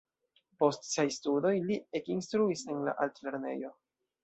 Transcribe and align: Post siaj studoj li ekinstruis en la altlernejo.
Post 0.63 0.87
siaj 0.91 1.05
studoj 1.17 1.51
li 1.67 1.77
ekinstruis 2.01 2.65
en 2.75 2.83
la 2.89 2.99
altlernejo. 3.07 3.75